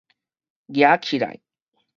[0.69, 1.41] 夯起來